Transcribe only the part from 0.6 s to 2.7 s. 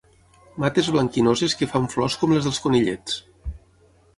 Mates blanquinoses que fan flors com les dels